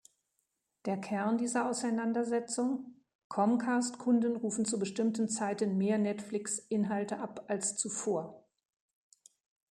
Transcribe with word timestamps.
Der 0.85 0.97
Kern 0.97 1.37
dieser 1.37 1.69
Auseinandersetzung: 1.69 2.95
Comcast-Kunden 3.29 4.35
rufen 4.35 4.65
zu 4.65 4.79
bestimmten 4.79 5.29
Zeiten 5.29 5.77
mehr 5.77 5.99
Netflix-Inhalte 5.99 7.19
ab 7.19 7.43
als 7.49 7.75
zuvor. 7.77 8.43